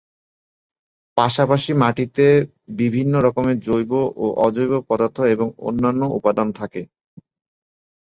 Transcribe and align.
পাশাপাশি, 1.17 1.71
মাটিতে 1.81 2.25
বিভিন্ন 2.79 3.13
রকমের 3.25 3.57
জৈব 3.67 3.91
ও 4.15 4.35
অজৈব 4.45 4.71
পদার্থ 4.89 5.17
এবং 5.33 5.47
অন্যান্য 5.67 6.01
উপাদান 6.17 6.47
থাকে। 6.59 6.81